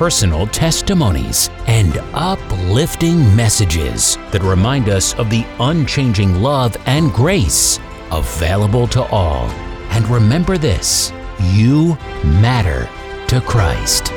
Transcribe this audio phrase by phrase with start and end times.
[0.00, 7.78] personal testimonies, and uplifting messages that remind us of the unchanging love and grace
[8.10, 9.44] available to all.
[9.90, 11.12] And remember this
[11.52, 12.88] you matter
[13.26, 14.08] to Christ.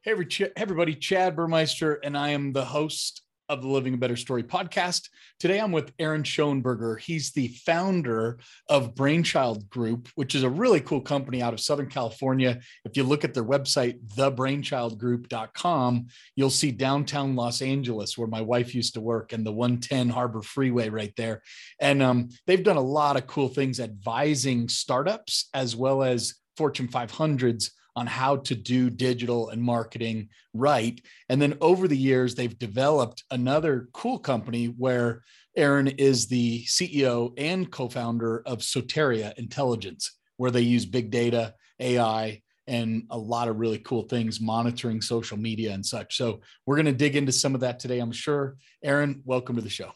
[0.00, 0.14] Hey,
[0.56, 3.20] everybody, Chad Burmeister, and I am the host
[3.50, 5.08] of the Living a Better Story podcast.
[5.40, 7.00] Today I'm with Aaron Schoenberger.
[7.00, 11.88] He's the founder of Brainchild Group, which is a really cool company out of Southern
[11.88, 12.60] California.
[12.84, 18.72] If you look at their website, thebrainchildgroup.com, you'll see downtown Los Angeles, where my wife
[18.72, 21.42] used to work, and the 110 Harbor Freeway right there.
[21.80, 26.86] And um, they've done a lot of cool things advising startups as well as Fortune
[26.86, 31.00] 500s on how to do digital and marketing right.
[31.28, 35.22] And then over the years, they've developed another cool company where
[35.56, 41.54] Aaron is the CEO and co founder of Soteria Intelligence, where they use big data,
[41.80, 46.16] AI, and a lot of really cool things monitoring social media and such.
[46.16, 48.56] So we're going to dig into some of that today, I'm sure.
[48.82, 49.90] Aaron, welcome to the show.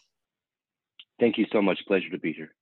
[1.21, 1.79] Thank you so much.
[1.87, 2.53] Pleasure to be here.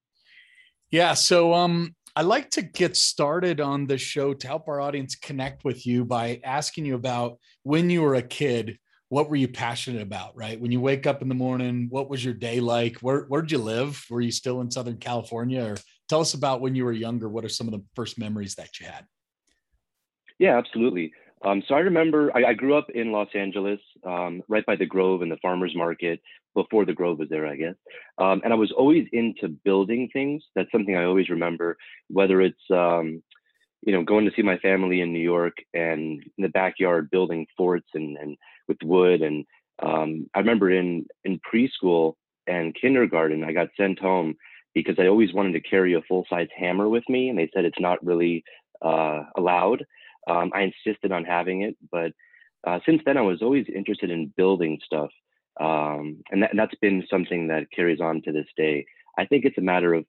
[0.91, 1.15] Yeah.
[1.15, 5.65] So, um, I like to get started on the show to help our audience connect
[5.65, 8.79] with you by asking you about when you were a kid,
[9.09, 10.61] what were you passionate about, right?
[10.61, 12.99] When you wake up in the morning, what was your day like?
[12.99, 14.05] Where, where'd you live?
[14.11, 15.65] Were you still in Southern California?
[15.65, 17.31] Or tell us about when you were younger.
[17.31, 19.07] What are some of the first memories that you had?
[20.39, 21.15] Yeah, absolutely.
[21.45, 24.87] Um, so I remember I, I, grew up in Los Angeles, um, right by the
[24.87, 26.21] Grove and the farmers market
[26.55, 27.75] before the Grove was there, I guess.
[28.19, 30.43] Um, and I was always into building things.
[30.55, 31.77] That's something I always remember,
[32.09, 33.23] whether it's, um,
[33.83, 37.47] you know, going to see my family in New York and in the backyard building
[37.57, 38.37] forts and, and
[38.69, 39.23] with wood.
[39.23, 39.45] And
[39.83, 42.15] um, I remember in, in preschool
[42.47, 44.37] and kindergarten, I got sent home
[44.75, 47.29] because I always wanted to carry a full size hammer with me.
[47.29, 48.45] And they said it's not really
[48.81, 49.85] uh, allowed.
[50.29, 52.13] Um, I insisted on having it, but
[52.67, 55.11] uh, since then I was always interested in building stuff,
[55.61, 58.87] um, and, that, and that's been something that carries on to this day.
[59.19, 60.05] I think it's a matter of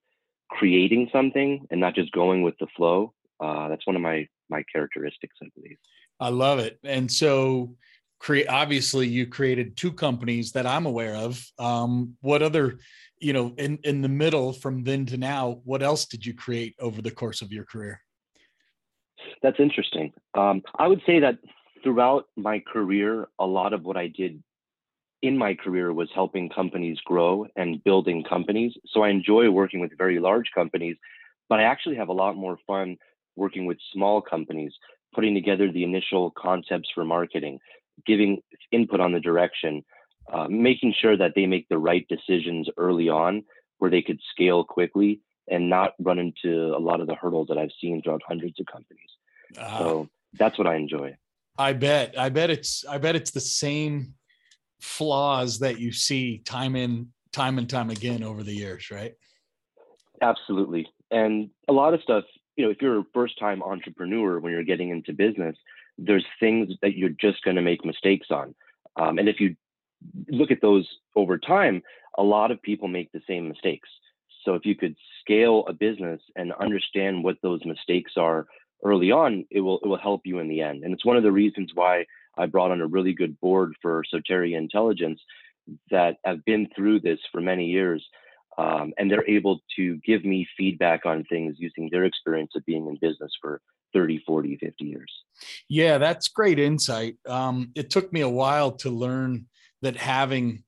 [0.50, 3.14] creating something and not just going with the flow.
[3.40, 5.78] Uh, that's one of my my characteristics, I believe.
[6.20, 7.76] I love it, and so
[8.20, 8.48] create.
[8.48, 11.44] Obviously, you created two companies that I'm aware of.
[11.58, 12.78] Um, what other,
[13.20, 16.76] you know, in in the middle from then to now, what else did you create
[16.80, 18.03] over the course of your career?
[19.44, 20.14] That's interesting.
[20.34, 21.38] Um, I would say that
[21.84, 24.42] throughout my career, a lot of what I did
[25.22, 28.74] in my career was helping companies grow and building companies.
[28.88, 30.96] So I enjoy working with very large companies,
[31.50, 32.98] but I actually have a lot more fun
[33.36, 34.74] working with small companies,
[35.14, 37.60] putting together the initial concepts for marketing,
[38.06, 39.84] giving input on the direction,
[40.32, 43.44] uh, making sure that they make the right decisions early on
[43.80, 47.58] where they could scale quickly and not run into a lot of the hurdles that
[47.58, 49.10] I've seen throughout hundreds of companies.
[49.58, 51.16] Uh, so that's what I enjoy.
[51.58, 52.16] I bet.
[52.18, 52.86] I bet it's.
[52.86, 54.16] I bet it's the same
[54.82, 59.14] flaws that you see time in time and time again over the years, right?
[60.22, 60.88] Absolutely.
[61.12, 62.24] And a lot of stuff,
[62.56, 65.56] you know, if you're a first time entrepreneur when you're getting into business,
[65.98, 68.56] there's things that you're just going to make mistakes on.
[68.96, 69.56] Um, and if you
[70.28, 71.82] look at those over time,
[72.18, 73.90] a lot of people make the same mistakes.
[74.46, 78.46] So if you could scale a business and understand what those mistakes are
[78.84, 80.84] early on, it will it will help you in the end.
[80.84, 82.06] And it's one of the reasons why
[82.38, 85.22] I brought on a really good board for Soteria Intelligence
[85.92, 88.06] that have been through this for many years.
[88.58, 92.86] Um, and they're able to give me feedback on things using their experience of being
[92.88, 93.62] in business for
[93.94, 95.12] 30, 40, 50 years.
[95.70, 97.16] Yeah, that's great insight.
[97.28, 99.48] Um, it took me a while to learn
[99.82, 100.64] that having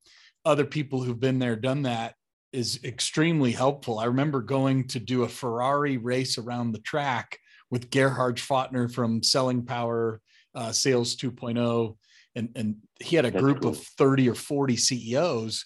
[0.46, 2.16] other people who've been there, done that
[2.54, 4.00] is extremely helpful.
[4.00, 7.38] I remember going to do a Ferrari race around the track
[7.76, 10.22] with Gerhard Gschwandtner from Selling Power
[10.56, 11.98] uh, Sales 2.0,
[12.34, 13.72] and and he had a That's group cool.
[13.72, 15.66] of 30 or 40 CEOs.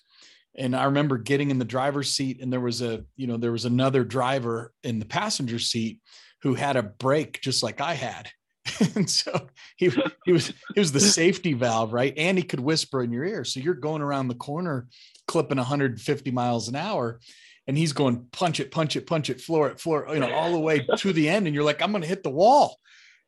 [0.57, 3.51] And I remember getting in the driver's seat, and there was a you know there
[3.51, 5.99] was another driver in the passenger seat
[6.41, 8.27] who had a brake just like I had.
[8.95, 9.47] and so
[9.77, 9.91] he
[10.25, 12.15] he was he was the safety valve, right?
[12.17, 13.45] And he could whisper in your ear.
[13.45, 14.87] So you're going around the corner
[15.27, 17.19] clipping 150 miles an hour
[17.69, 20.51] and he's going punch it, punch it, punch it, floor it, floor, you know, all
[20.51, 21.45] the way to the end.
[21.45, 22.79] And you're like, I'm going to hit the wall.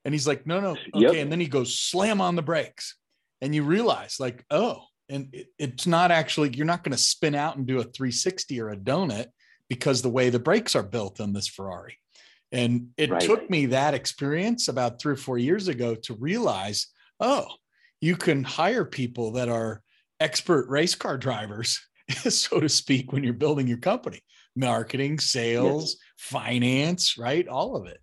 [0.03, 0.71] And he's like, no, no.
[0.71, 0.89] Okay.
[0.95, 1.13] Yep.
[1.13, 2.95] And then he goes slam on the brakes.
[3.41, 7.35] And you realize, like, oh, and it, it's not actually, you're not going to spin
[7.35, 9.27] out and do a 360 or a donut
[9.69, 11.99] because the way the brakes are built on this Ferrari.
[12.51, 13.21] And it Right.
[13.21, 16.87] took me that experience about three or four years ago to realize,
[17.19, 17.45] oh,
[17.99, 19.83] you can hire people that are
[20.19, 21.79] expert race car drivers,
[22.29, 24.21] so to speak, when you're building your company.
[24.55, 27.47] Marketing, sales, finance, right?
[27.47, 27.99] All of it.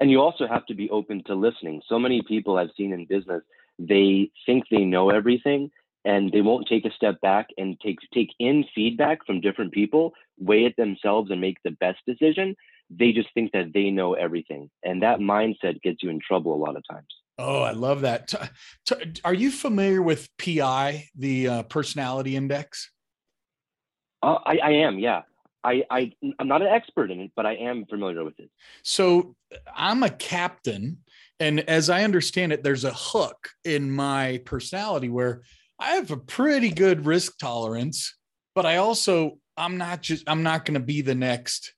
[0.00, 1.82] and you also have to be open to listening.
[1.88, 3.42] So many people i've seen in business
[3.78, 5.70] they think they know everything
[6.04, 10.12] and they won't take a step back and take take in feedback from different people
[10.38, 12.56] weigh it themselves and make the best decision.
[12.88, 14.70] They just think that they know everything.
[14.82, 17.06] And that mindset gets you in trouble a lot of times
[17.38, 18.28] Oh, I love that.
[18.28, 18.36] T-
[18.86, 22.90] t- are you familiar with PI, the uh, personality index?
[24.22, 25.22] uh, I, I am yeah
[25.64, 28.50] I, I i'm not an expert in it but i am familiar with it
[28.82, 29.34] So
[29.74, 30.98] I'm a captain.
[31.38, 35.42] And as I understand it, there's a hook in my personality where
[35.78, 38.14] I have a pretty good risk tolerance,
[38.54, 41.74] but I also, I'm not just, I'm not going to be the next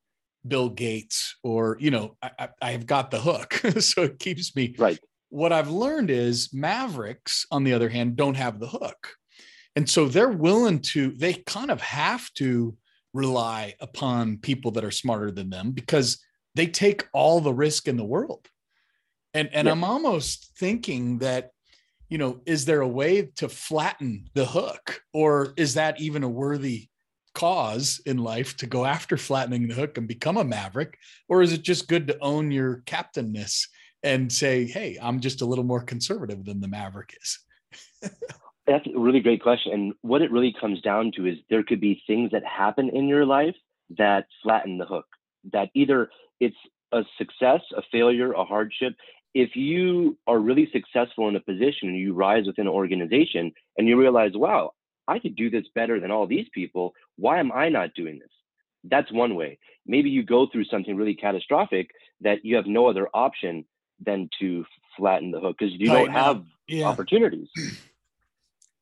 [0.47, 3.55] Bill Gates or, you know, I, I, I've got the hook.
[3.81, 4.99] so it keeps me right
[5.33, 9.15] what I've learned is Mavericks, on the other hand, don't have the hook.
[9.75, 12.77] And so they're willing to, they kind of have to
[13.15, 16.23] rely upon people that are smarter than them because
[16.55, 18.47] they take all the risk in the world.
[19.33, 19.73] And, and Yeah.
[19.73, 21.53] I'm almost thinking that,
[22.11, 26.29] you know, is there a way to flatten the hook or is that even a
[26.29, 26.89] worthy
[27.35, 30.99] cause in life to go after flattening the hook and become a maverick?
[31.27, 33.67] Or is it just good to own your captainness
[34.03, 37.39] and say, hey, I'm just a little more conservative than the Maverick is.
[38.67, 39.73] That's a really great question.
[39.73, 43.09] And what it really comes down to is there could be things that happen in
[43.09, 43.57] your life
[43.99, 45.07] that flatten the hook,
[45.53, 46.11] that either
[46.41, 46.57] it's
[46.93, 48.95] a success, a failure, a hardship.
[49.35, 53.89] If you are really successful in a position and you rise within an organization and
[53.89, 54.73] you realize, wow,
[55.09, 56.93] I could do this better than all these people.
[57.17, 58.31] Why am I not doing this?
[58.85, 59.59] That's one way.
[59.87, 61.91] Maybe you go through something really catastrophic
[62.21, 63.65] that you have no other option
[64.05, 64.65] than to
[64.97, 67.49] flatten the hook because you don't have Yeah, opportunities.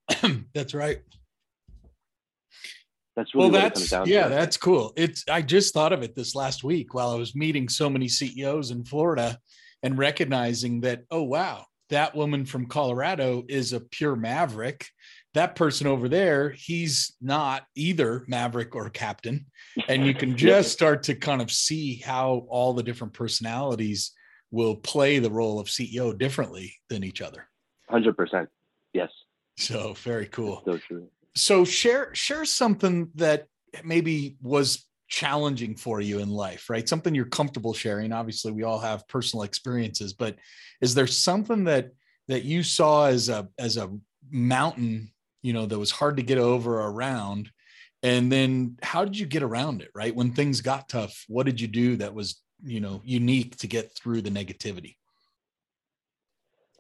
[0.55, 1.01] that's right.
[3.17, 4.29] That's really well, what it comes that's yeah, to.
[4.31, 4.93] that's cool.
[4.97, 8.09] It's I just thought of it this last week while I was meeting so many
[8.09, 9.39] CEOs in Florida
[9.83, 14.87] and recognizing that oh wow, that woman from Colorado is a pure maverick.
[15.35, 19.47] That person over there, he's not either maverick or captain.
[19.89, 24.13] And you can just start to kind of see how all the different personalities
[24.51, 27.47] will play the role of CEO differently than each other.
[27.89, 28.49] Hundred percent.
[28.93, 29.11] Yes.
[29.59, 30.63] So very cool.
[30.65, 31.09] So true.
[31.35, 33.47] so share share something that
[33.85, 38.79] maybe was challenging for you in life right something you're comfortable sharing obviously we all
[38.79, 40.37] have personal experiences but
[40.81, 41.91] is there something that
[42.29, 43.91] that you saw as a as a
[44.31, 45.11] mountain
[45.43, 47.51] you know that was hard to get over around
[48.05, 51.61] and then how did you get around it right when things got tough what did
[51.61, 54.97] you do that was you know unique to get through the negativity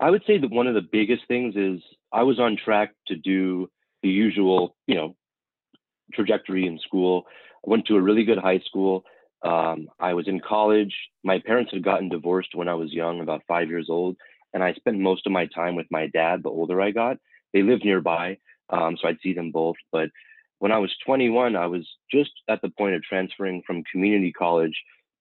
[0.00, 3.16] I would say that one of the biggest things is I was on track to
[3.16, 3.70] do
[4.02, 5.14] the usual, you know,
[6.14, 7.26] trajectory in school.
[7.66, 9.04] I went to a really good high school.
[9.42, 10.94] Um, I was in college.
[11.22, 14.16] My parents had gotten divorced when I was young, about five years old,
[14.54, 16.42] and I spent most of my time with my dad.
[16.42, 17.18] The older I got,
[17.52, 18.38] they lived nearby,
[18.70, 19.76] um, so I'd see them both.
[19.92, 20.08] But
[20.60, 24.74] when I was 21, I was just at the point of transferring from community college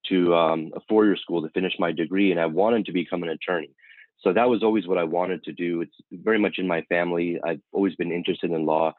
[0.08, 3.28] to um, a four-year school to finish my degree, and I wanted to become an
[3.28, 3.70] attorney.
[4.22, 5.80] So that was always what I wanted to do.
[5.80, 7.40] It's very much in my family.
[7.42, 8.94] I've always been interested in law.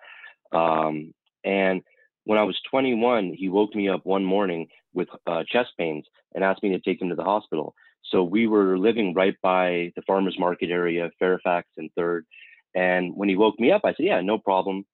[0.51, 1.81] Um, and
[2.25, 6.43] when I was 21, he woke me up one morning with uh, chest pains and
[6.43, 7.75] asked me to take him to the hospital.
[8.03, 12.25] So we were living right by the farmers market area, Fairfax and Third.
[12.73, 14.85] And when he woke me up, I said, "Yeah, no problem."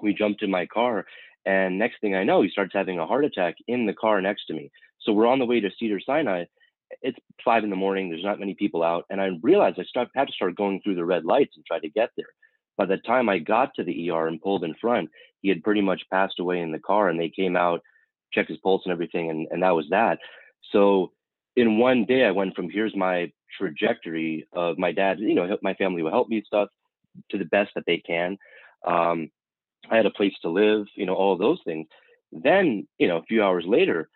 [0.00, 1.06] We jumped in my car,
[1.44, 4.46] and next thing I know, he starts having a heart attack in the car next
[4.46, 4.70] to me.
[5.04, 6.44] So we're on the way to Cedar Sinai.
[7.00, 8.10] It's five in the morning.
[8.10, 10.96] There's not many people out, and I realized I start, had to start going through
[10.96, 12.26] the red lights and try to get there.
[12.76, 15.80] By the time I got to the ER and pulled in front, he had pretty
[15.80, 17.80] much passed away in the car, and they came out,
[18.32, 20.18] checked his pulse and everything, and, and that was that.
[20.70, 21.12] So
[21.56, 25.74] in one day, I went from here's my trajectory of my dad, you know, my
[25.74, 26.68] family will help me stuff
[27.30, 28.38] to the best that they can.
[28.86, 29.30] Um,
[29.90, 31.86] I had a place to live, you know, all those things.
[32.30, 34.08] Then, you know, a few hours later,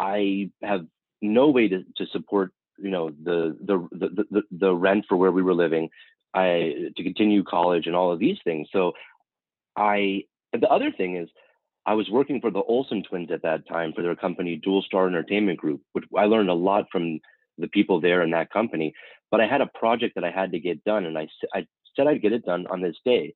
[0.00, 0.86] I have
[1.20, 5.30] no way to, to support, you know, the, the, the, the, the rent for where
[5.30, 5.90] we were living,
[6.32, 8.68] I, to continue college and all of these things.
[8.72, 8.92] So
[9.76, 10.24] I,
[10.58, 11.28] the other thing is
[11.84, 15.06] I was working for the Olsen twins at that time for their company, Dual Star
[15.06, 17.20] Entertainment Group, which I learned a lot from
[17.58, 18.94] the people there in that company.
[19.30, 22.06] But I had a project that I had to get done, and I, I said
[22.06, 23.34] I'd get it done on this day.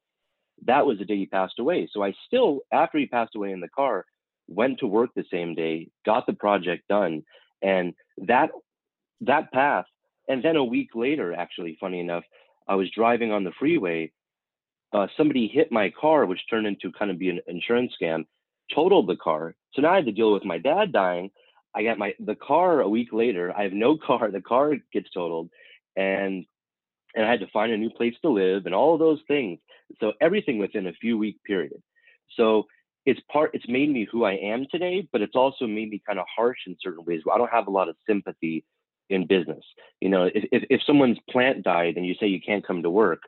[0.65, 1.89] That was the day he passed away.
[1.93, 4.07] So I still, after he passed away in the car,
[4.49, 7.23] went to work the same day, got the project done,
[7.63, 8.51] and that
[9.23, 9.87] that path.
[10.29, 12.25] And then a week later, actually, funny enough,
[12.67, 14.13] I was driving on the freeway.
[14.93, 18.25] Uh, somebody hit my car, which turned into kind of be an insurance scam,
[18.75, 19.55] totaled the car.
[19.73, 21.31] So now I had to deal with my dad dying.
[21.75, 23.53] I got my the car a week later.
[23.57, 24.31] I have no car.
[24.31, 25.51] The car gets totaled,
[25.97, 26.47] and
[27.15, 29.59] and I had to find a new place to live and all those things.
[30.01, 31.81] So everything within a few week period.
[32.37, 32.65] So
[33.07, 36.19] it's part it's made me who I am today, but it's also made me kind
[36.19, 37.21] of harsh in certain ways.
[37.33, 38.65] I don't have a lot of sympathy
[39.11, 39.65] in business.
[40.01, 42.91] You know, if if, if someone's plant died and you say you can't come to
[42.91, 43.21] work,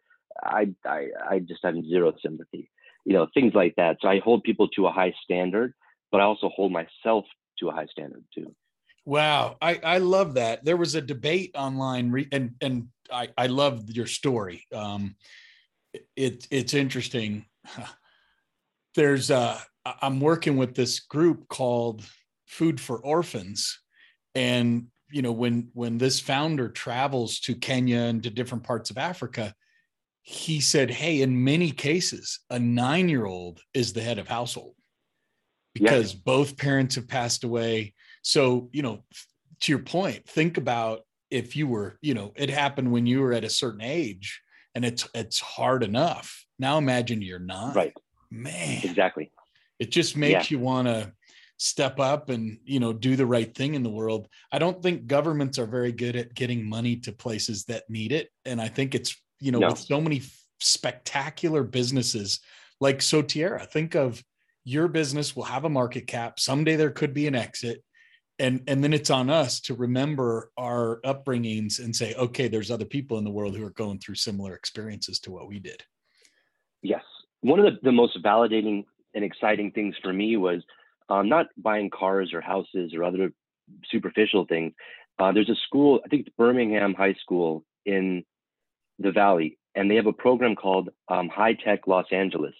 [0.42, 2.70] I I I just have zero sympathy.
[3.04, 3.98] You know, things like that.
[4.00, 5.74] So I hold people to a high standard,
[6.10, 7.24] but I also hold myself
[7.60, 8.54] to a high standard too.
[9.04, 10.64] Wow, I I love that.
[10.64, 14.64] There was a debate online, re- and and I I love your story.
[14.74, 15.16] Um,
[16.16, 17.44] it it's interesting.
[18.96, 22.02] There's uh, I'm working with this group called
[22.46, 23.78] Food for Orphans,
[24.34, 28.98] and you know when when this founder travels to Kenya and to different parts of
[28.98, 29.54] Africa,
[30.22, 34.74] he said, "Hey, in many cases, a nine year old is the head of household."
[35.78, 36.20] because yeah.
[36.24, 37.92] both parents have passed away.
[38.22, 39.04] So, you know,
[39.60, 41.00] to your point, think about
[41.30, 44.40] if you were, you know, it happened when you were at a certain age
[44.74, 46.46] and it's it's hard enough.
[46.58, 47.76] Now imagine you're not.
[47.76, 47.92] Right.
[48.42, 48.80] Man.
[48.82, 49.30] Exactly.
[49.78, 50.56] It just makes yeah.
[50.56, 51.12] you want to
[51.58, 54.28] step up and, you know, do the right thing in the world.
[54.52, 58.30] I don't think governments are very good at getting money to places that need it.
[58.44, 59.68] And I think it's, you know, no.
[59.68, 60.22] with so many
[60.60, 62.40] spectacular businesses
[62.80, 64.22] like Soteria, think of
[64.64, 66.38] your business will have a market cap.
[66.40, 67.82] Someday there could be an exit.
[68.38, 72.84] And, and then it's on us to remember our upbringings and say, okay, there's other
[72.84, 75.82] people in the world who are going through similar experiences to what we did.
[76.82, 77.02] Yes.
[77.40, 80.62] One of the, the most validating and exciting things for me was
[81.08, 83.32] um, not buying cars or houses or other
[83.90, 84.72] superficial things.
[85.18, 88.24] Uh, there's a school, I think it's Birmingham High School in
[88.98, 92.54] the Valley, and they have a program called um, High Tech Los Angeles.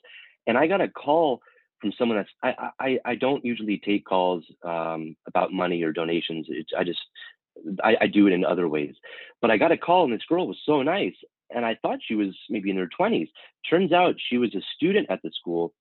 [0.47, 1.40] And I got a call
[1.80, 6.47] from someone that's I I, I don't usually take calls um, about money or donations.
[6.49, 7.00] It's, I just
[7.83, 8.95] I, I do it in other ways.
[9.40, 11.14] But I got a call and this girl was so nice,
[11.50, 13.29] and I thought she was maybe in her 20s.
[13.69, 15.73] Turns out she was a student at the school.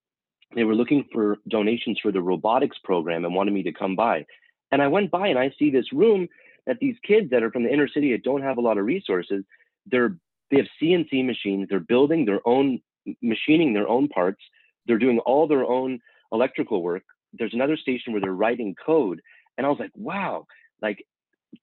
[0.55, 4.25] They were looking for donations for the robotics program and wanted me to come by.
[4.71, 6.27] And I went by and I see this room
[6.67, 8.85] that these kids that are from the inner city that don't have a lot of
[8.85, 9.43] resources,
[9.85, 10.17] they're
[10.51, 11.67] they have CNC machines.
[11.69, 12.79] They're building their own,
[13.21, 14.41] machining their own parts
[14.85, 15.99] they're doing all their own
[16.31, 17.03] electrical work.
[17.33, 19.21] There's another station where they're writing code.
[19.57, 20.45] And I was like, wow,
[20.81, 21.05] like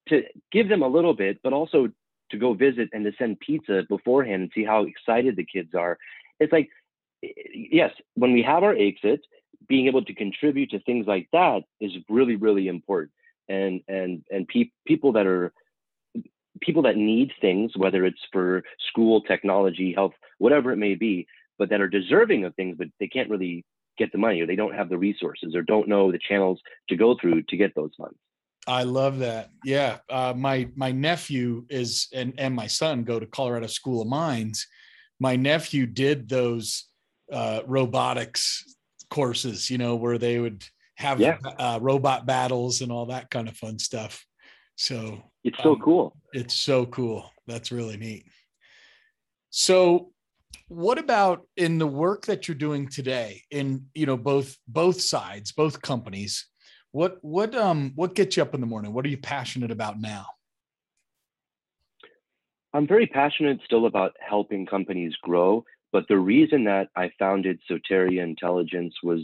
[0.09, 1.89] to give them a little bit, but also
[2.33, 5.99] to go visit and to send pizza beforehand and see how excited the kids are.
[6.41, 6.69] It's like,
[7.23, 9.21] eh, eh, yes, when we have our exit,
[9.69, 13.12] being able to contribute to things like that is really, really important.
[13.49, 15.53] And and and pe- people that are
[16.61, 21.27] people that need things, whether it's for school, technology, health, whatever it may be,
[21.59, 23.65] but that are deserving of things, but they can't really
[23.99, 26.97] get the money or they don't have the resources or don't know the channels to
[26.97, 28.17] go through to get those funds.
[28.66, 29.50] I love that.
[29.64, 34.09] Yeah, uh, my my nephew is and and my son go to Colorado School of
[34.09, 34.66] Mines.
[35.19, 36.87] My nephew did those
[37.33, 38.76] uh, robotics
[39.11, 40.64] courses, you know, where they would
[40.97, 41.38] have yeah.
[41.59, 44.25] uh, robot battles and all that kind of fun stuff.
[44.76, 46.16] So it's so um, cool.
[46.33, 47.31] It's so cool.
[47.47, 48.26] That's really neat.
[49.50, 50.12] So
[50.69, 55.52] what about in the work that you're doing today in you know both both sides
[55.52, 56.47] both companies
[56.93, 58.93] what what um what gets you up in the morning?
[58.93, 60.27] What are you passionate about now?
[62.73, 68.23] I'm very passionate still about helping companies grow but the reason that i founded soteria
[68.23, 69.21] intelligence was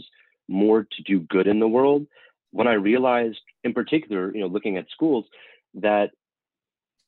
[0.47, 2.05] more to do good in the world
[2.51, 5.25] when i realized in particular you know looking at schools
[5.73, 6.11] that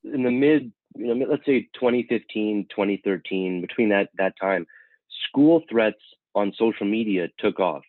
[0.03, 4.67] in the mid you know, let's say 2015, 2013, between that that time,
[5.27, 6.01] school threats
[6.35, 7.83] on social media took off,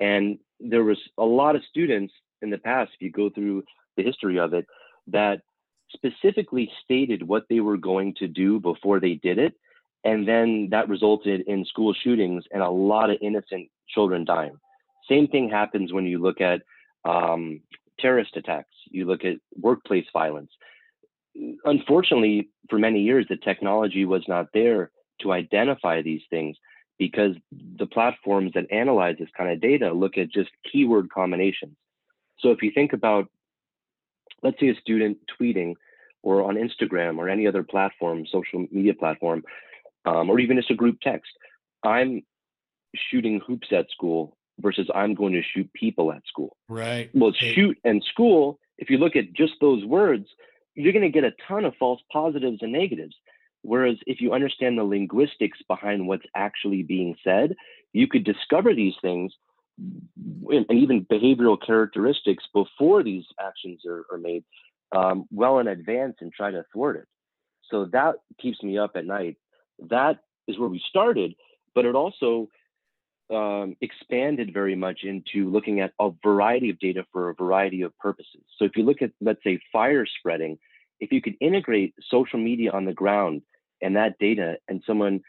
[0.00, 2.92] and there was a lot of students in the past.
[2.94, 3.64] If you go through
[3.96, 4.66] the history of it,
[5.08, 5.42] that
[5.92, 9.54] specifically stated what they were going to do before they did it.
[10.04, 14.56] And then that resulted in school shootings and a lot of innocent children dying.
[15.08, 16.62] Same thing happens when you look at
[17.04, 17.60] um,
[18.00, 20.50] terrorist attacks, you look at workplace violence.
[21.64, 24.90] Unfortunately, for many years, the technology was not there
[25.20, 26.56] to identify these things
[27.02, 31.76] because the platforms that analyze this kind of data look at just keyword combinations.
[32.38, 33.26] So if you think about,
[34.40, 35.74] let's say a student tweeting
[36.22, 39.42] or on Instagram or any other platform, social media platform,
[40.04, 41.32] um, or even just a group text,
[41.82, 42.22] I'm
[42.94, 46.56] shooting hoops at school versus I'm going to shoot people at school.
[46.68, 47.10] Right.
[47.14, 50.28] Well, shoot and school, if you look at just those words,
[50.76, 53.16] you're going to get a ton of false positives and negatives.
[53.62, 57.54] Whereas if you understand the linguistics behind what's actually being said,
[57.92, 59.32] you could discover these things
[59.78, 64.44] and even behavioral characteristics before these actions are, are made
[64.94, 67.06] um, well in advance and try to thwart it.
[67.70, 69.36] So that keeps me up at night.
[69.88, 71.34] That is where we started,
[71.74, 72.48] but it also
[73.32, 77.96] um, expanded very much into looking at a variety of data for a variety of
[77.98, 78.42] purposes.
[78.58, 80.58] So if you look at, let's say, fire spreading,
[81.00, 83.42] if you could integrate social media on the ground
[83.82, 85.20] and that data and someone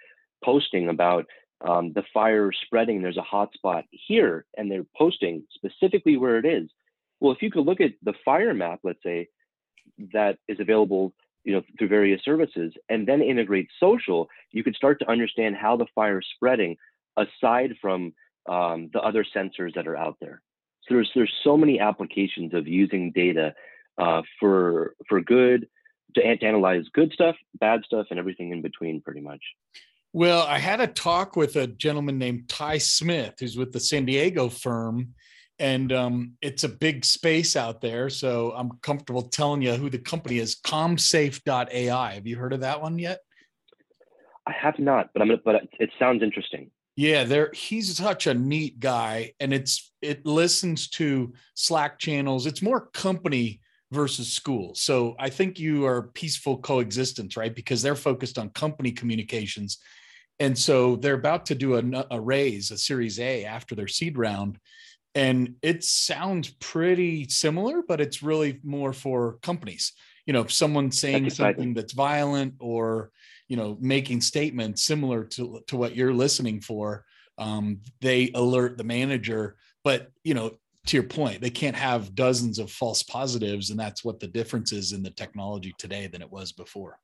[0.44, 1.26] posting about
[1.68, 6.70] um, the fire spreading, there's a hotspot here, and they're posting specifically where it is.
[7.20, 9.30] Well, if you could look at the fire map, let's say,
[10.14, 14.98] that is available you know through various services and then integrate social you could start
[15.00, 16.78] to understand how the fire is spreading
[17.18, 18.14] aside from
[18.50, 20.42] um, the other sensors that are out there.
[20.88, 23.54] So there's there's so many applications of using data
[23.98, 25.68] uh, for for good
[26.16, 29.42] to, to analyze good stuff, bad stuff, and everything in between, pretty much.
[30.12, 34.06] Well, I had a talk with a gentleman named Ty Smith, who's with the San
[34.06, 35.16] Diego firm,
[35.58, 38.10] and um, it's a big space out there.
[38.10, 40.56] So I'm comfortable telling you who the company is.
[40.66, 42.14] ComSafe.ai.
[42.14, 43.20] Have you heard of that one yet?
[44.46, 45.42] I have not, but I'm gonna.
[45.44, 46.70] But it sounds interesting.
[46.96, 52.46] Yeah, there he's such a neat guy and it's it listens to Slack channels.
[52.46, 53.62] It's more company
[53.93, 54.73] versus school.
[54.75, 57.53] So I think you are peaceful coexistence, right?
[57.53, 59.79] Because they're focused on company communications.
[60.39, 64.17] And so they're about to do a, a raise, a series A after their seed
[64.17, 64.60] round.
[65.15, 69.93] And it sounds pretty similar, but it's really more for companies.
[70.25, 73.12] You know, if someone's saying that's something that's violent or
[73.47, 77.06] you know making statements similar to to what you're listening for
[77.38, 80.51] um, they alert the manager but you know
[80.86, 84.72] to your point they can't have dozens of false positives and that's what the difference
[84.72, 87.00] is in the technology today than it was before.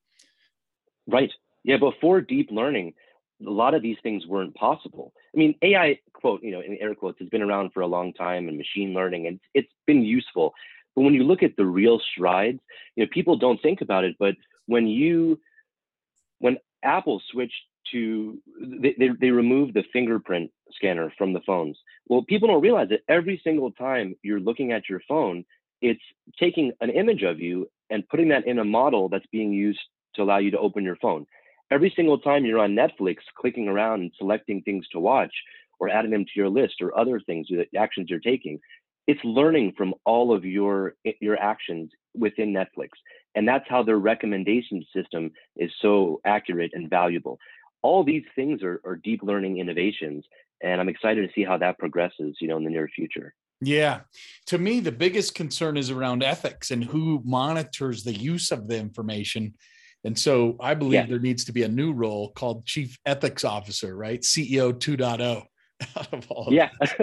[1.07, 1.31] Right.
[1.63, 2.93] Yeah before deep learning
[3.45, 5.13] a lot of these things weren't possible.
[5.33, 8.13] I mean ai quote you know in air quotes has been around for a long
[8.13, 10.53] time and machine learning and it's been useful.
[10.95, 12.59] But when you look at the real strides
[12.95, 15.39] you know people don't think about it but when you
[16.39, 18.37] when Apple switched to
[18.81, 21.77] they, they, removed the fingerprint scanner from the phones.
[22.07, 25.45] Well, people don't realize that every single time you're looking at your phone,
[25.81, 26.01] it's
[26.39, 29.79] taking an image of you and putting that in a model that's being used
[30.15, 31.25] to allow you to open your phone.
[31.71, 35.33] Every single time you're on Netflix, clicking around and selecting things to watch
[35.79, 37.47] or adding them to your list or other things,
[37.77, 38.59] actions you're taking,
[39.07, 42.89] it's learning from all of your eh, your actions within Netflix.
[43.35, 47.39] And that's how their recommendation system is so accurate and valuable.
[47.81, 50.25] All these things are, are deep learning innovations.
[50.61, 53.33] And I'm excited to see how that progresses, you know, in the near future.
[53.61, 54.01] Yeah.
[54.47, 58.77] To me, the biggest concern is around ethics and who monitors the use of the
[58.77, 59.55] information.
[60.03, 61.05] And so I believe yeah.
[61.07, 64.21] there needs to be a new role called Chief Ethics Officer, right?
[64.21, 65.43] CEO 2.0
[65.97, 66.47] out of all.
[66.51, 66.69] Yeah.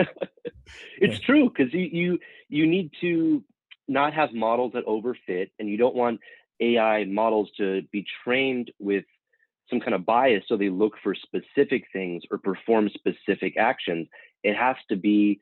[0.99, 1.27] it's yeah.
[1.27, 3.45] true because you, you you need to
[3.89, 6.21] not have models that overfit, and you don't want
[6.61, 9.05] AI models to be trained with
[9.69, 14.09] some kind of bias so they look for specific things or perform specific actions.
[14.43, 15.41] It has to be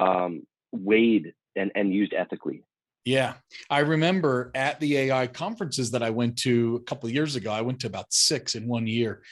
[0.00, 2.62] um, weighed and, and used ethically.
[3.04, 3.34] Yeah.
[3.70, 7.50] I remember at the AI conferences that I went to a couple of years ago,
[7.50, 9.22] I went to about six in one year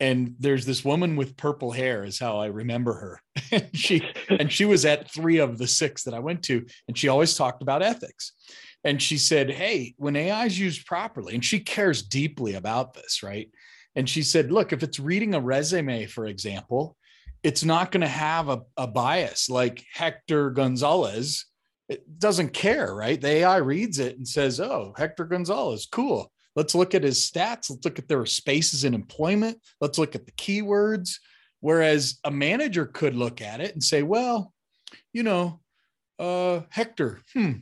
[0.00, 3.20] and there's this woman with purple hair is how i remember her
[3.52, 6.96] and she and she was at three of the six that i went to and
[6.96, 8.32] she always talked about ethics
[8.84, 13.22] and she said hey when ai is used properly and she cares deeply about this
[13.22, 13.50] right
[13.96, 16.96] and she said look if it's reading a resume for example
[17.42, 21.46] it's not going to have a, a bias like hector gonzalez
[21.88, 26.74] it doesn't care right the ai reads it and says oh hector gonzalez cool Let's
[26.74, 27.70] look at his stats.
[27.70, 29.58] Let's look at their spaces in employment.
[29.80, 31.18] Let's look at the keywords.
[31.60, 34.52] Whereas a manager could look at it and say, well,
[35.12, 35.60] you know,
[36.18, 37.52] uh, Hector, hmm,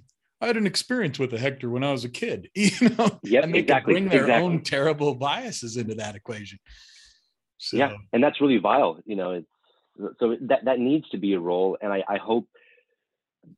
[0.45, 3.45] I had an experience with a Hector when I was a kid, you know, yep,
[3.45, 4.45] and they exactly, bring their exactly.
[4.45, 6.59] own terrible biases into that equation.
[7.57, 7.79] So.
[7.79, 9.01] Yeah, and that's really vile.
[9.07, 12.47] You know, it's, so that that needs to be a role, and I, I hope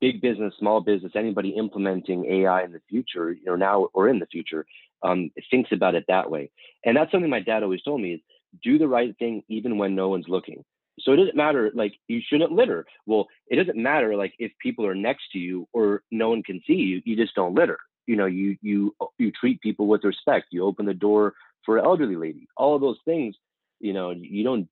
[0.00, 4.20] big business, small business, anybody implementing AI in the future, you know, now or in
[4.20, 4.64] the future,
[5.02, 6.50] um, thinks about it that way.
[6.84, 8.20] And that's something my dad always told me is
[8.62, 10.64] do the right thing even when no one's looking.
[10.98, 12.86] So it doesn't matter, like you shouldn't litter.
[13.06, 16.62] Well, it doesn't matter like if people are next to you or no one can
[16.66, 17.78] see you, you just don't litter.
[18.06, 20.46] You know, you you you treat people with respect.
[20.50, 22.48] You open the door for an elderly lady.
[22.56, 23.34] All of those things,
[23.80, 24.68] you know, you don't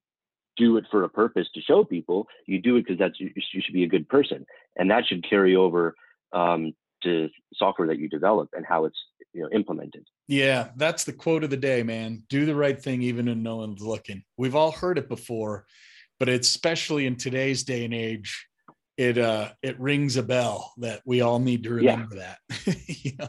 [0.57, 2.29] do it for a purpose to show people.
[2.47, 5.57] You do it because that's you should be a good person, and that should carry
[5.57, 5.95] over
[6.33, 8.99] um, to software that you develop and how it's
[9.33, 10.07] you know implemented.
[10.29, 12.23] Yeah, that's the quote of the day, man.
[12.29, 14.25] Do the right thing even when no one's looking.
[14.37, 15.67] We've all heard it before,
[16.19, 18.47] but it's especially in today's day and age,
[18.97, 22.35] it uh it rings a bell that we all need to remember yeah.
[22.67, 22.77] that.
[22.87, 23.29] you know?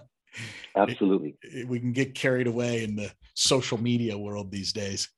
[0.75, 1.37] Absolutely.
[1.41, 5.09] It, it, we can get carried away in the social media world these days.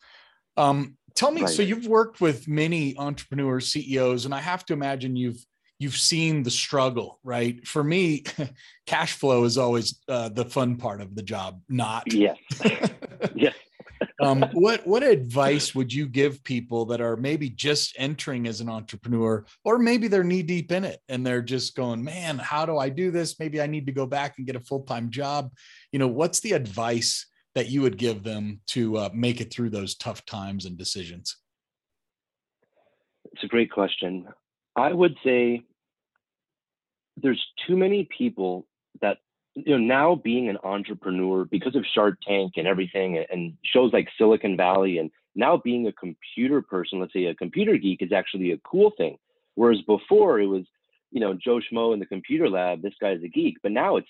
[0.56, 1.49] Um, tell me, right.
[1.49, 5.43] so you've worked with many entrepreneurs, CEOs, and I have to imagine you've
[5.80, 7.65] you've seen the struggle, right?
[7.67, 8.23] For me,
[8.86, 12.12] cash flow is always uh, the fun part of the job, not.
[12.12, 12.38] Yes.
[13.36, 13.53] yes.
[14.19, 18.69] Um, what what advice would you give people that are maybe just entering as an
[18.69, 22.77] entrepreneur, or maybe they're knee deep in it and they're just going, "Man, how do
[22.77, 23.39] I do this?
[23.39, 25.51] Maybe I need to go back and get a full time job."
[25.91, 27.25] You know, what's the advice
[27.56, 31.38] that you would give them to uh, make it through those tough times and decisions?
[33.34, 34.27] It's a great question.
[34.75, 35.63] I would say
[37.17, 38.67] there's too many people
[39.01, 39.17] that
[39.65, 44.08] you know now being an entrepreneur because of Shark Tank and everything and shows like
[44.17, 48.52] Silicon Valley and now being a computer person, let's say a computer geek is actually
[48.52, 49.17] a cool thing.
[49.56, 50.63] Whereas before it was,
[51.12, 53.58] you know, Joe Schmo in the computer lab, this guy's a geek.
[53.63, 54.10] But now it's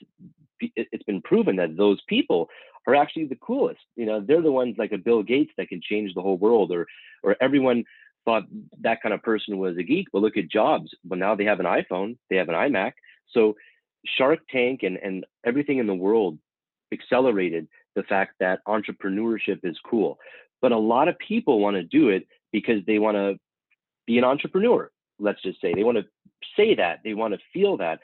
[0.59, 2.49] it's been proven that those people
[2.87, 3.81] are actually the coolest.
[3.95, 6.71] You know, they're the ones like a Bill Gates that can change the whole world,
[6.71, 6.87] or
[7.23, 7.83] or everyone
[8.25, 8.43] thought
[8.81, 10.07] that kind of person was a geek.
[10.11, 10.91] But look at Jobs.
[11.07, 12.93] Well, now they have an iPhone, they have an iMac.
[13.31, 13.55] So
[14.17, 16.37] Shark Tank and and everything in the world
[16.91, 20.19] accelerated the fact that entrepreneurship is cool.
[20.61, 23.37] But a lot of people want to do it because they want to
[24.05, 24.91] be an entrepreneur.
[25.19, 26.05] Let's just say they want to
[26.55, 27.99] say that they want to feel that,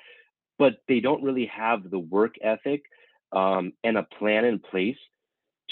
[0.57, 2.83] but they don't really have the work ethic
[3.31, 4.97] um, and a plan in place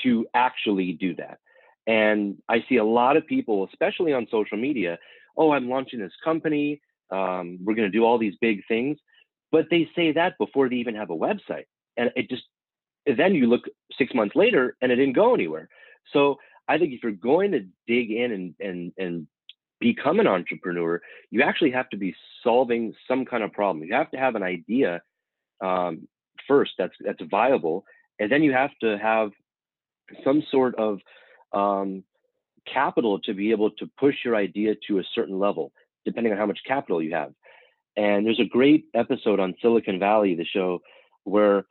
[0.03, 1.39] to actually do that.
[1.87, 4.97] And I see a lot of people, especially on social media,
[5.37, 6.81] oh, I'm launching this company.
[7.09, 8.97] Um, we're going to do all these big things.
[9.51, 11.65] But they say that before they even have a website.
[11.97, 12.43] And it just,
[13.05, 13.65] then you look
[13.97, 15.67] six months later and it didn't go anywhere.
[16.13, 16.37] So
[16.67, 19.27] I think if you're going to dig in and, and, and
[19.81, 23.83] become an entrepreneur, you actually have to be solving some kind of problem.
[23.83, 25.01] You have to have an idea
[25.61, 26.07] um,
[26.47, 27.83] first that's that's viable,
[28.19, 29.31] and then you have to have
[30.23, 30.99] some sort of
[31.53, 32.03] um,
[32.71, 35.71] capital to be able to push your idea to a certain level,
[36.05, 37.33] depending on how much capital you have.
[37.97, 40.81] And there's a great episode on Silicon Valley, the show,
[41.23, 41.65] where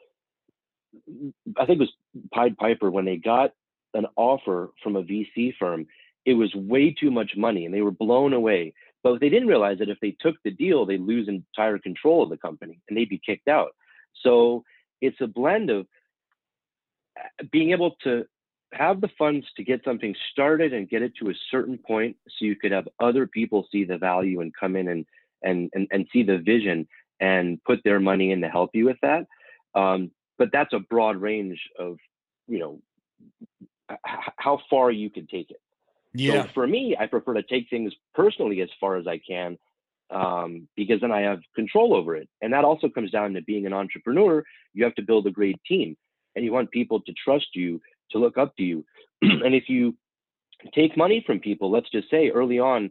[1.57, 1.93] I think it was
[2.33, 3.53] Pied Piper when they got
[3.95, 5.87] an offer from a VC firm.
[6.27, 8.75] It was way too much money, and they were blown away.
[9.03, 12.31] But they didn't realize that if they took the deal, they'd lose entire control of
[12.31, 13.71] the company and they'd be kicked out.
[14.23, 14.65] So
[15.01, 15.87] it's a blend of
[17.19, 18.27] uh, being able to
[18.73, 22.45] have the funds to get something started and get it to a certain point so
[22.45, 25.07] you could have other people see the value and come in and
[25.43, 26.87] and and, and see the vision
[27.21, 29.27] and put their money in to help you with that
[29.75, 31.97] um, but that's a broad range of
[32.49, 32.81] you know
[33.91, 33.99] h-
[34.37, 35.61] how far you can take it
[36.15, 39.57] yeah so for me i prefer to take things personally as far as i can
[40.11, 42.29] um, because then I have control over it.
[42.43, 44.43] And that also comes down to being an entrepreneur.
[44.75, 45.97] You have to build a great team
[46.35, 48.85] and you want people to trust you, to look up to you.
[49.23, 49.97] and if you
[50.75, 52.91] take money from people, let's just say early on,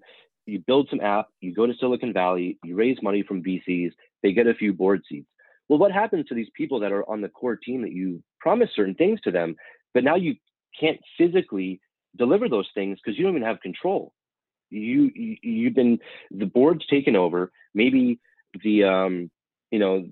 [0.49, 3.91] you build some app, you go to Silicon Valley, you raise money from VCs,
[4.23, 5.27] they get a few board seats.
[5.67, 8.69] Well, what happens to these people that are on the core team that you promise
[8.75, 9.55] certain things to them,
[9.93, 10.35] but now you
[10.79, 11.79] can't physically
[12.17, 14.13] deliver those things because you don't even have control
[14.69, 15.99] you, you you've been
[16.31, 17.51] the board's taken over.
[17.73, 18.19] Maybe
[18.63, 19.31] the um,
[19.71, 20.07] you know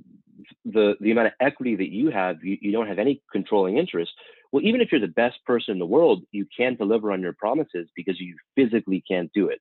[0.66, 4.12] the the amount of equity that you have, you, you don't have any controlling interest.
[4.52, 7.34] Well, even if you're the best person in the world, you can't deliver on your
[7.34, 9.60] promises because you physically can't do it.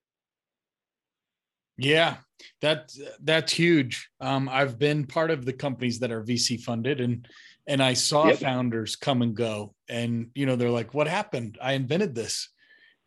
[1.79, 2.17] Yeah,
[2.63, 4.09] that that's huge.
[4.21, 7.29] Um, I've been part of the companies that are VC funded, and
[7.67, 8.39] and I saw yep.
[8.39, 11.59] founders come and go, and you know they're like, "What happened?
[11.61, 12.49] I invented this."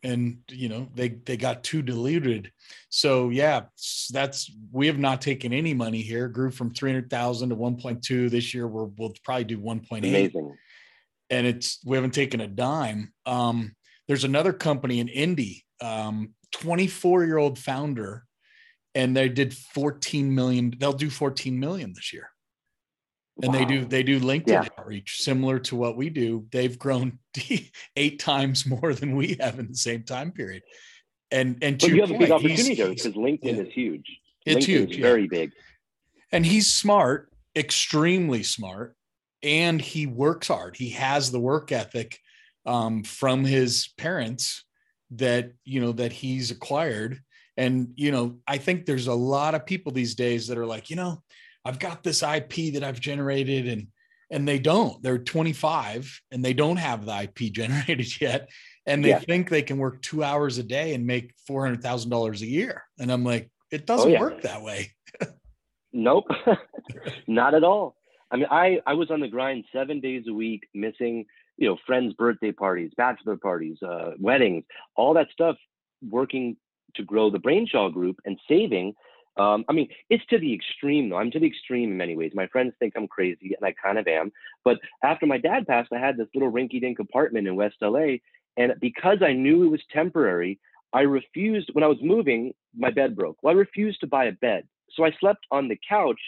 [0.04, 2.52] and you know they they got too diluted
[2.90, 3.64] so yeah
[4.12, 8.68] that's we have not taken any money here grew from 300000 to 1.2 this year
[8.68, 10.56] we're, we'll probably do 1.8 Amazing.
[11.30, 13.76] and it's we haven't taken a dime um,
[14.08, 18.26] there's another company in indy um, 24 year old founder
[19.00, 22.30] and they did 14 million they'll do 14 million this year.
[23.42, 23.60] And wow.
[23.60, 24.68] they do they do linkedin yeah.
[24.78, 26.46] outreach similar to what we do.
[26.52, 27.20] They've grown
[27.96, 30.64] eight times more than we have in the same time period.
[31.32, 33.64] And and you have point, a big opportunity there because linkedin yeah.
[33.64, 34.20] is huge.
[34.46, 35.52] It's huge very big.
[36.32, 38.96] And he's smart extremely smart
[39.42, 40.76] and he works hard.
[40.76, 42.20] He has the work ethic
[42.66, 44.66] um, from his parents
[45.12, 47.22] that you know that he's acquired
[47.60, 50.90] and you know i think there's a lot of people these days that are like
[50.90, 51.22] you know
[51.66, 53.88] I've got this IP that I've generated and
[54.32, 55.02] and they don't.
[55.02, 58.50] They're 25 and they don't have the IP generated yet.
[58.86, 59.20] And they yeah.
[59.20, 62.48] think they can work two hours a day and make four hundred thousand dollars a
[62.48, 62.84] year.
[62.98, 64.20] And I'm like, it doesn't oh, yeah.
[64.20, 64.92] work that way.
[65.94, 66.26] nope.
[67.28, 67.96] Not at all.
[68.32, 71.26] I mean, I, I was on the grind seven days a week, missing,
[71.58, 74.64] you know, friends' birthday parties, bachelor parties, uh, weddings,
[74.96, 75.56] all that stuff,
[76.08, 76.58] working
[76.96, 78.96] to grow the Brainchild group and saving
[79.40, 81.18] um, I mean, it's to the extreme though.
[81.18, 82.32] I'm to the extreme in many ways.
[82.36, 84.32] My friends think I'm crazy, and I kind of am.
[84.66, 88.18] But after my dad passed, I had this little rinky-dink apartment in West LA,
[88.58, 90.60] and because I knew it was temporary,
[90.92, 91.70] I refused.
[91.74, 93.38] When I was moving, my bed broke.
[93.42, 96.20] Well, I refused to buy a bed, so I slept on the couch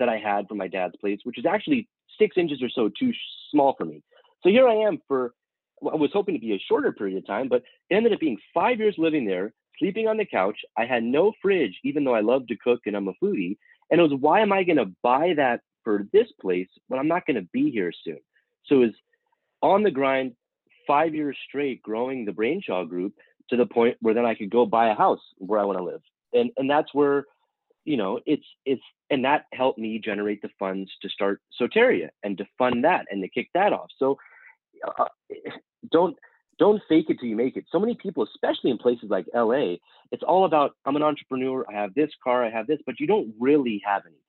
[0.00, 3.12] that I had from my dad's place, which is actually six inches or so too
[3.50, 4.02] small for me.
[4.42, 5.34] So here I am for.
[5.82, 8.38] I was hoping to be a shorter period of time, but it ended up being
[8.52, 10.58] five years living there, sleeping on the couch.
[10.76, 13.56] I had no fridge, even though I love to cook and I'm a foodie.
[13.90, 17.08] And it was, why am I going to buy that for this place when I'm
[17.08, 18.18] not going to be here soon?
[18.66, 18.94] So it was
[19.62, 20.32] on the grind,
[20.86, 23.14] five years straight, growing the Brainchild group
[23.50, 25.84] to the point where then I could go buy a house where I want to
[25.84, 26.02] live.
[26.32, 27.24] And and that's where,
[27.84, 32.36] you know, it's it's and that helped me generate the funds to start Soteria and
[32.38, 33.88] to fund that and to kick that off.
[33.98, 34.18] So
[34.98, 35.06] uh,
[35.90, 36.16] don't
[36.58, 37.64] don't fake it till you make it.
[37.70, 39.76] So many people, especially in places like LA,
[40.10, 43.06] it's all about I'm an entrepreneur, I have this car, I have this, but you
[43.06, 44.22] don't really have anything.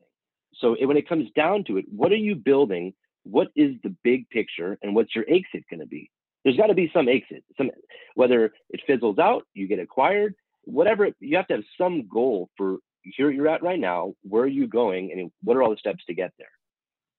[0.56, 2.94] So it, when it comes down to it, what are you building?
[3.24, 6.10] What is the big picture, and what's your exit going to be?
[6.44, 7.44] There's got to be some exit.
[7.58, 7.72] Some
[8.16, 11.10] whether it fizzles out, you get acquired, whatever.
[11.20, 14.14] You have to have some goal for here you're at right now.
[14.24, 16.48] Where are you going, and what are all the steps to get there?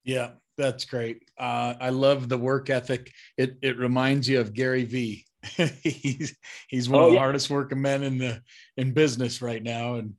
[0.04, 1.28] Yeah, that's great.
[1.38, 3.12] Uh, I love the work ethic.
[3.37, 5.24] It it reminds you of Gary Vee.
[5.82, 6.37] he's
[6.68, 7.20] he's one oh, of the yeah.
[7.20, 8.42] hardest working men in the
[8.76, 10.14] in business right now, and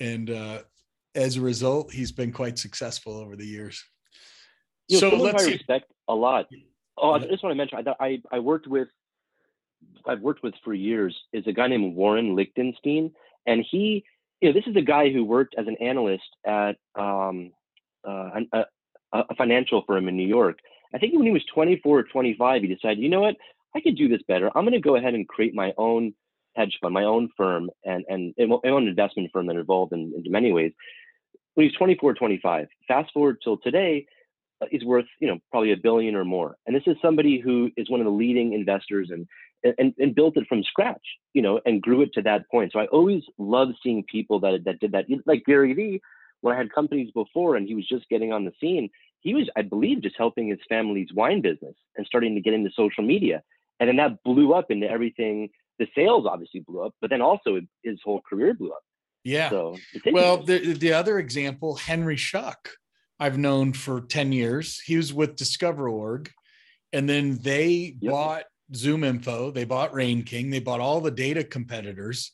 [0.00, 0.58] and uh,
[1.14, 3.82] as a result, he's been quite successful over the years.
[4.88, 6.46] You know, so let's I respect a lot.
[6.96, 8.88] Oh, I just want to mention I, I I worked with
[10.06, 13.12] I've worked with for years is a guy named Warren Lichtenstein,
[13.46, 14.04] and he
[14.40, 17.52] you know this is a guy who worked as an analyst at um,
[18.06, 18.64] uh, an, uh,
[19.14, 20.58] a financial firm in New York.
[20.94, 23.36] I think when he was 24 or 25, he decided, you know what,
[23.74, 24.50] I could do this better.
[24.54, 26.14] I'm going to go ahead and create my own
[26.54, 30.30] hedge fund, my own firm, and and my own investment firm that involved in, in
[30.30, 30.72] many ways.
[31.54, 34.06] When he's 24, 25, fast forward till today,
[34.60, 36.56] uh, he's worth you know probably a billion or more.
[36.66, 39.26] And this is somebody who is one of the leading investors and
[39.78, 42.72] and, and built it from scratch, you know, and grew it to that point.
[42.72, 46.00] So I always love seeing people that that did that, like Gary Vee.
[46.44, 49.48] When I had companies before and he was just getting on the scene, he was,
[49.56, 53.42] I believe, just helping his family's wine business and starting to get into social media.
[53.80, 55.48] And then that blew up into everything.
[55.78, 58.82] The sales obviously blew up, but then also his whole career blew up.
[59.24, 59.48] Yeah.
[59.48, 59.78] So
[60.12, 62.68] well, the, the other example, Henry Schuck,
[63.18, 64.82] I've known for 10 years.
[64.82, 66.28] He was with DiscoverOrg.
[66.92, 68.12] And then they yep.
[68.12, 72.32] bought ZoomInfo, they bought RainKing, they bought all the data competitors.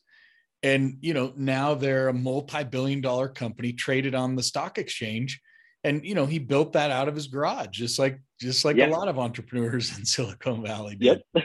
[0.62, 5.40] And you know, now they're a multi-billion dollar company traded on the stock exchange.
[5.82, 8.86] And you know he built that out of his garage just like just like a
[8.86, 11.22] lot of entrepreneurs in silicon valley did.
[11.34, 11.44] yep.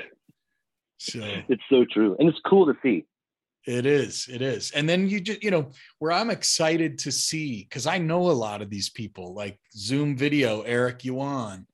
[0.98, 2.16] So it's so true.
[2.20, 3.06] And it's cool to see.
[3.66, 4.72] It is it is.
[4.72, 8.32] And then you just you know where i'm excited to see because i know a
[8.32, 11.66] lot of these people like zoom video eric yuan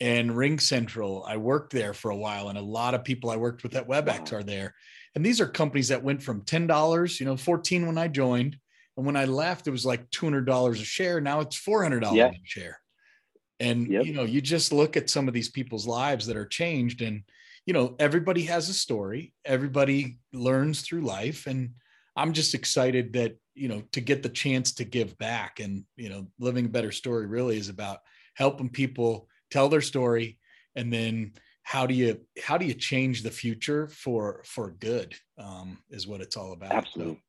[0.00, 3.62] and RingCentral i worked there for a while and a lot of people i worked
[3.62, 4.38] with at webex wow.
[4.38, 4.74] are there
[5.14, 8.56] and these are companies that went from $10 you know 14 when i joined
[9.00, 11.22] and when I left, it was like $200 a share.
[11.22, 12.26] Now it's $400 yeah.
[12.26, 12.78] a share.
[13.58, 14.04] And, yep.
[14.04, 17.22] you know, you just look at some of these people's lives that are changed and,
[17.64, 19.32] you know, everybody has a story.
[19.44, 21.46] Everybody learns through life.
[21.46, 21.70] And
[22.14, 26.10] I'm just excited that, you know, to get the chance to give back and, you
[26.10, 28.00] know, living a better story really is about
[28.34, 30.38] helping people tell their story
[30.76, 35.78] and then how do you how do you change the future for for good um,
[35.90, 36.72] is what it's all about.
[36.72, 37.14] Absolutely.
[37.14, 37.20] So,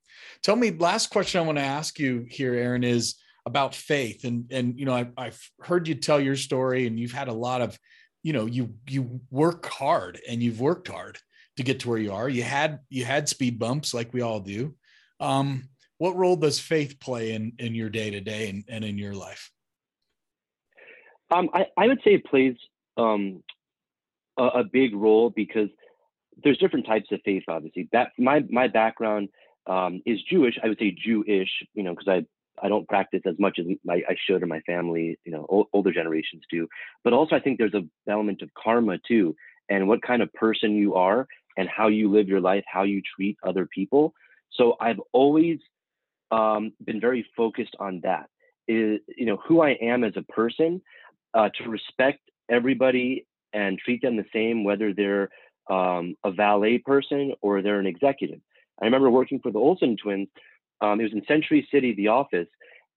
[0.43, 3.15] tell me last question i want to ask you here aaron is
[3.45, 4.23] about faith.
[4.23, 7.33] And and you know I, i've heard you tell your story and you've had a
[7.33, 7.77] lot of
[8.23, 11.17] you know you you work hard and you've worked hard
[11.57, 12.29] to get to where you are.
[12.29, 14.75] You had you had speed bumps like we all do.
[15.19, 18.97] Um, what role does faith play in in your day to day and and in
[18.97, 19.51] your life?
[21.29, 22.55] Um, I, I would say it plays
[22.97, 23.43] um,
[24.37, 25.69] a, a, big role because
[26.43, 27.43] there's different types of faith.
[27.47, 29.29] Obviously, that my my background
[29.67, 30.57] um, is Jewish.
[30.63, 33.95] I would say Jewish, you know, because I I don't practice as much as I,
[33.95, 36.67] I should, or my family, you know, o- older generations do.
[37.03, 39.35] But also, I think there's a element of karma too,
[39.69, 43.01] and what kind of person you are, and how you live your life, how you
[43.15, 44.13] treat other people.
[44.51, 45.59] So I've always
[46.31, 48.27] um, been very focused on that.
[48.67, 50.81] Is you know who I am as a person,
[51.33, 55.29] uh, to respect everybody and treat them the same, whether they're
[55.69, 58.39] um, a valet person or they're an executive.
[58.81, 60.27] I remember working for the Olsen twins.
[60.81, 62.47] Um, it was in Century City, the office,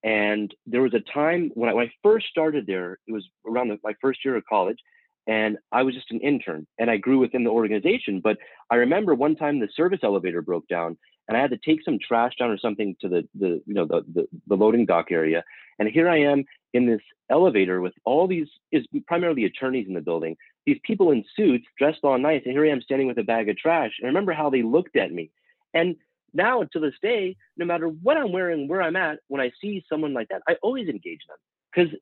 [0.02, 2.98] and there was a time when I, when I first started there.
[3.06, 4.78] It was around the, my first year of college,
[5.26, 8.20] and I was just an intern, and I grew within the organization.
[8.22, 8.38] But
[8.70, 10.96] I remember one time the service elevator broke down,
[11.28, 13.86] and I had to take some trash down or something to the the you know
[13.86, 15.44] the the, the loading dock area,
[15.78, 20.00] and here I am in this elevator with all these is primarily attorneys in the
[20.00, 23.22] building, these people in suits dressed all nice, and here I am standing with a
[23.22, 23.92] bag of trash.
[23.98, 25.30] And I remember how they looked at me.
[25.72, 25.96] And
[26.32, 29.84] now to this day, no matter what I'm wearing, where I'm at, when I see
[29.88, 31.36] someone like that, I always engage them
[31.72, 31.92] because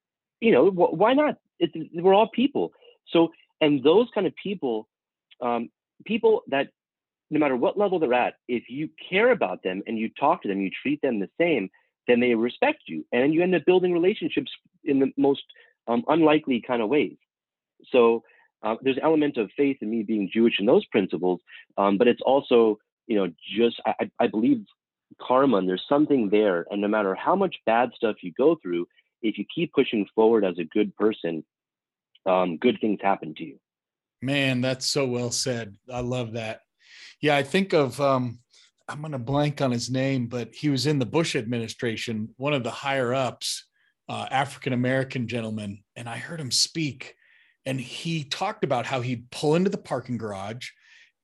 [0.40, 1.36] you know wh- why not?
[1.60, 2.72] It's, we're all people.
[3.08, 3.28] So
[3.60, 4.88] and those kind of people,
[5.40, 5.70] um,
[6.04, 6.68] people that
[7.32, 10.48] no matter what level they're at, if you care about them and you talk to
[10.48, 11.70] them, you treat them the same,
[12.06, 14.50] then they respect you, and you end up building relationships
[14.84, 15.42] in the most
[15.88, 17.16] um, unlikely kind of ways.
[17.90, 18.22] So
[18.62, 21.40] uh, there's an element of faith in me being Jewish in those principles,
[21.78, 24.64] um, but it's also you know just I, I believe
[25.20, 28.86] karma and there's something there, and no matter how much bad stuff you go through,
[29.22, 31.44] if you keep pushing forward as a good person,
[32.26, 33.58] um, good things happen to you.
[34.20, 35.76] Man, that's so well said.
[35.92, 36.60] I love that.
[37.22, 38.40] Yeah, I think of um,
[38.88, 42.52] I'm going to blank on his name, but he was in the Bush administration, one
[42.52, 43.64] of the higher ups,
[44.08, 47.14] uh, African American gentleman, and I heard him speak,
[47.64, 50.70] and he talked about how he'd pull into the parking garage,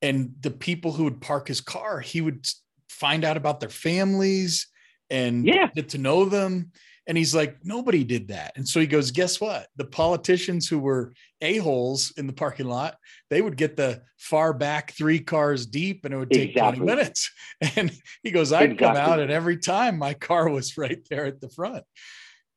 [0.00, 2.46] and the people who would park his car, he would
[2.88, 4.68] find out about their families
[5.10, 5.68] and yeah.
[5.74, 6.70] get to know them.
[7.08, 8.52] And he's like, nobody did that.
[8.56, 9.68] And so he goes, guess what?
[9.76, 12.96] The politicians who were a-holes in the parking lot,
[13.30, 16.84] they would get the far back three cars deep and it would take exactly.
[16.84, 17.30] 20 minutes.
[17.76, 17.90] And
[18.22, 18.86] he goes, I'd exactly.
[18.86, 21.82] come out and every time my car was right there at the front.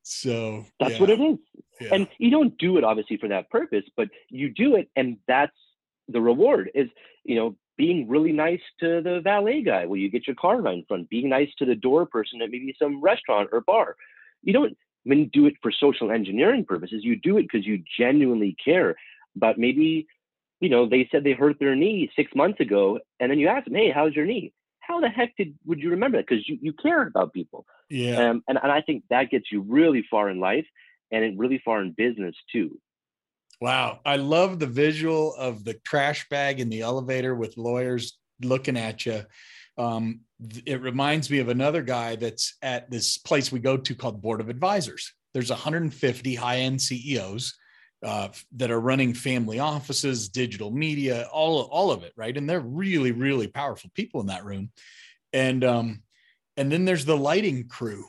[0.03, 0.99] So that's yeah.
[0.99, 1.37] what it is.
[1.79, 1.89] Yeah.
[1.93, 5.55] And you don't do it obviously for that purpose, but you do it and that's
[6.07, 6.89] the reward is,
[7.23, 10.77] you know, being really nice to the valet guy when you get your car right
[10.77, 13.95] in front, being nice to the door person at maybe some restaurant or bar
[14.43, 17.03] you don't even do it for social engineering purposes.
[17.03, 18.95] You do it because you genuinely care.
[19.35, 20.07] But maybe,
[20.59, 23.65] you know, they said they hurt their knee six months ago, and then you ask
[23.65, 26.27] them, "Hey, how's your knee?" How the heck did would you remember that?
[26.27, 27.65] Because you you care about people.
[27.89, 28.29] Yeah.
[28.29, 30.65] Um, and and I think that gets you really far in life,
[31.11, 32.79] and really far in business too.
[33.61, 38.75] Wow, I love the visual of the trash bag in the elevator with lawyers looking
[38.75, 39.21] at you.
[39.81, 40.21] Um,
[40.65, 44.41] it reminds me of another guy that's at this place we go to called Board
[44.41, 45.13] of Advisors.
[45.33, 47.55] There's 150 high end CEOs
[48.03, 52.35] uh, that are running family offices, digital media, all all of it, right?
[52.35, 54.71] And they're really, really powerful people in that room.
[55.33, 56.03] And um,
[56.57, 58.05] and then there's the lighting crew,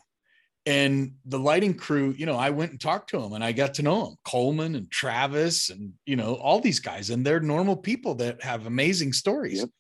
[0.67, 2.15] and the lighting crew.
[2.17, 4.75] You know, I went and talked to them, and I got to know them, Coleman
[4.75, 9.13] and Travis, and you know all these guys, and they're normal people that have amazing
[9.13, 9.61] stories.
[9.61, 9.71] Yep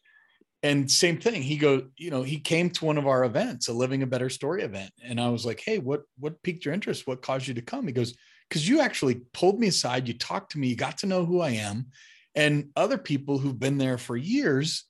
[0.62, 3.72] and same thing he go you know he came to one of our events a
[3.72, 7.06] living a better story event and i was like hey what what piqued your interest?
[7.06, 7.86] What caused you to come?
[7.86, 8.14] He goes
[8.48, 11.40] because you actually pulled me aside you talked to me you got to know who
[11.40, 11.86] i am
[12.34, 14.84] and other people who've been there for years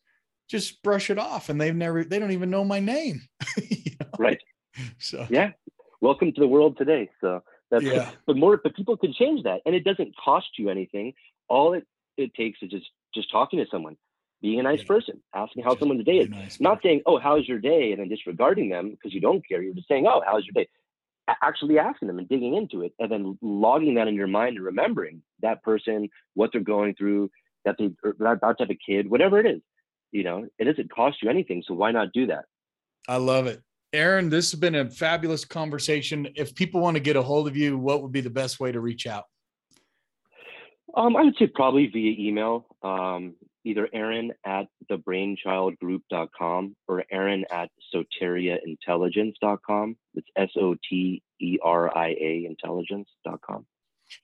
[0.48, 3.22] just brush it off and they've never they don't even know my name.
[3.68, 4.06] You know?
[4.18, 4.40] right.
[4.98, 5.52] So yeah.
[6.00, 8.10] Welcome to the world today so that's yeah.
[8.26, 11.14] but more but people can change that and it doesn't cost you anything.
[11.48, 11.86] All it
[12.16, 13.96] it takes is just just talking to someone
[14.42, 14.86] being a nice yeah.
[14.86, 16.28] person, asking how someone's day is.
[16.28, 19.62] Nice not saying, "Oh, how's your day?" and then disregarding them because you don't care.
[19.62, 20.68] You're just saying, "Oh, how's your day?"
[21.40, 24.64] Actually asking them and digging into it, and then logging that in your mind and
[24.64, 27.30] remembering that person, what they're going through,
[27.64, 29.62] that they about to have a kid, whatever it is.
[30.10, 32.44] You know, it doesn't cost you anything, so why not do that?
[33.08, 33.62] I love it.
[33.92, 36.28] Aaron, this has been a fabulous conversation.
[36.34, 38.72] If people want to get a hold of you, what would be the best way
[38.72, 39.24] to reach out?
[40.94, 43.34] Um, I would say probably via email, um,
[43.64, 49.96] either Aaron at thebrainchildgroup.com or Aaron at soteriaintelligence.com.
[50.14, 53.66] It's S O T E R I A intelligence.com.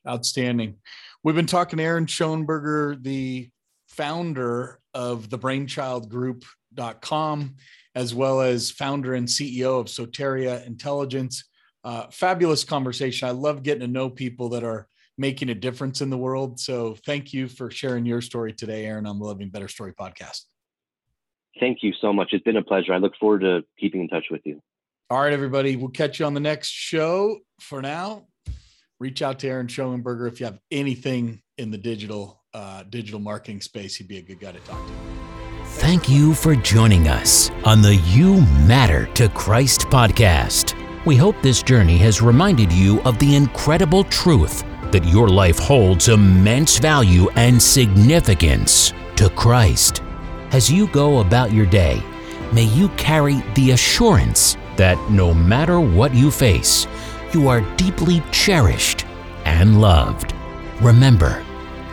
[0.07, 0.77] Outstanding.
[1.25, 3.49] We've been talking to Aaron Schoenberger, the
[3.89, 7.57] founder of thebrainchildgroup.com,
[7.95, 11.45] as well as founder and CEO of Soteria Intelligence.
[11.85, 13.29] Uh, fabulous conversation.
[13.29, 14.89] I love getting to know people that are
[15.19, 16.59] making a difference in the world.
[16.61, 20.43] So thank you for sharing your story today, Aaron, on the Living Better Story podcast.
[21.61, 22.29] Thank you so much.
[22.33, 22.95] It's been a pleasure.
[22.95, 24.63] I look forward to keeping in touch with you.
[25.11, 25.75] All right, everybody.
[25.75, 27.39] We'll catch you on the next show.
[27.61, 28.29] For now,
[29.01, 33.61] reach out to Aaron Schoenberger if you have anything in the digital uh, digital marketing
[33.61, 33.97] space.
[33.97, 34.93] He'd be a good guy to talk to.
[35.65, 40.75] Thank you for joining us on the You Matter to Christ podcast.
[41.05, 46.09] We hope this journey has reminded you of the incredible truth that your life holds
[46.09, 50.03] immense value and significance to Christ.
[50.53, 52.03] As you go about your day,
[52.53, 56.87] may you carry the assurance that no matter what you face,
[57.33, 59.05] you are deeply cherished
[59.45, 60.35] and loved.
[60.81, 61.45] Remember,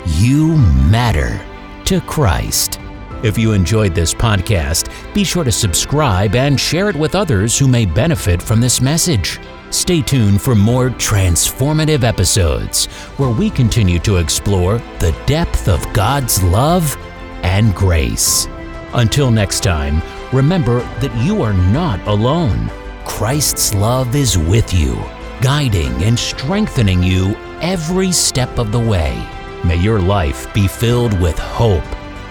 [0.05, 0.55] you
[0.89, 1.43] matter
[1.85, 2.79] to Christ.
[3.23, 7.67] If you enjoyed this podcast, be sure to subscribe and share it with others who
[7.67, 9.39] may benefit from this message.
[9.76, 12.86] Stay tuned for more transformative episodes
[13.17, 16.95] where we continue to explore the depth of God's love
[17.43, 18.47] and grace.
[18.93, 20.01] Until next time,
[20.32, 22.71] remember that you are not alone.
[23.03, 24.95] Christ's love is with you,
[25.41, 29.21] guiding and strengthening you every step of the way.
[29.65, 31.84] May your life be filled with hope,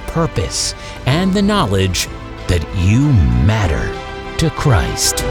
[0.07, 0.75] purpose,
[1.05, 2.09] and the knowledge
[2.49, 3.13] that you
[3.45, 3.93] matter
[4.39, 5.23] to Christ.